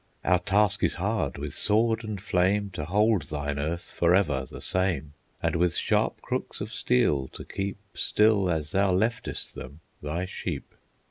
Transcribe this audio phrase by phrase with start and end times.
[0.25, 5.55] "Our task is hard—with sword and flame, To hold thine earth forever the same, And
[5.55, 10.73] with sharp crooks of steel to keep, Still as thou leftest them, thy sheep."